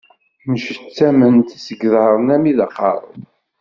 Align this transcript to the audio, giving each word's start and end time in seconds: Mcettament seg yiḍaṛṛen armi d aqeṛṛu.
Mcettament 0.51 1.49
seg 1.65 1.79
yiḍaṛṛen 1.81 2.27
armi 2.35 2.53
d 2.57 2.59
aqeṛṛu. 2.65 3.11